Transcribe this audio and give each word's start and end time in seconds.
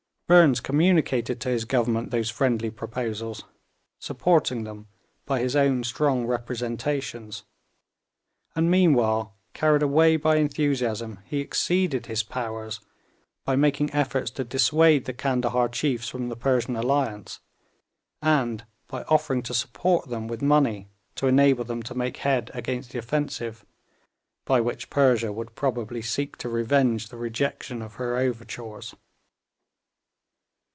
Burnes 0.31 0.61
communicated 0.61 1.41
to 1.41 1.49
his 1.49 1.65
Government 1.65 2.09
those 2.09 2.29
friendly 2.29 2.69
proposals, 2.69 3.43
supporting 3.99 4.63
them 4.63 4.87
by 5.25 5.41
his 5.41 5.57
own 5.57 5.83
strong 5.83 6.25
representations, 6.25 7.43
and 8.55 8.71
meanwhile, 8.71 9.35
carried 9.53 9.81
away 9.83 10.15
by 10.15 10.37
enthusiasm, 10.37 11.19
he 11.25 11.41
exceeded 11.41 12.05
his 12.05 12.23
powers 12.23 12.79
by 13.43 13.57
making 13.57 13.91
efforts 13.91 14.31
to 14.31 14.45
dissuade 14.45 15.03
the 15.03 15.11
Candahar 15.11 15.67
chiefs 15.67 16.07
from 16.07 16.29
the 16.29 16.37
Persian 16.37 16.77
alliance, 16.77 17.41
and 18.21 18.65
by 18.87 19.03
offering 19.09 19.41
to 19.43 19.53
support 19.53 20.07
them 20.07 20.29
with 20.29 20.41
money 20.41 20.87
to 21.15 21.27
enable 21.27 21.65
them 21.65 21.83
to 21.83 21.93
make 21.93 22.15
head 22.23 22.49
against 22.53 22.91
the 22.91 22.99
offensive, 22.99 23.65
by 24.45 24.61
which 24.61 24.89
Persia 24.89 25.33
would 25.33 25.55
probably 25.55 26.01
seek 26.01 26.37
to 26.37 26.47
revenge 26.47 27.09
the 27.09 27.17
rejection 27.17 27.81
of 27.81 27.95
her 27.95 28.15
overtures. 28.15 28.95